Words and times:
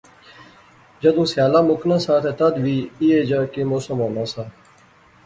جدوں 1.01 1.25
سیالا 1.31 1.59
مُکنا 1.67 1.97
سا 2.05 2.13
تہ 2.23 2.31
تد 2.37 2.55
وی 2.63 2.77
ایہھے 2.99 3.19
جیا 3.29 3.41
کی 3.53 3.61
موسم 3.71 3.97
ہونا 4.03 4.23
سا 4.31 4.43